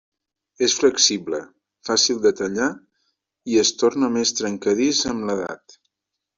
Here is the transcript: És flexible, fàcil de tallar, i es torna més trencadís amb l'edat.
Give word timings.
És 0.67 0.73
flexible, 0.77 1.41
fàcil 1.89 2.23
de 2.25 2.33
tallar, 2.41 2.71
i 3.53 3.61
es 3.67 3.75
torna 3.85 4.13
més 4.19 4.35
trencadís 4.41 5.07
amb 5.15 5.31
l'edat. 5.31 5.81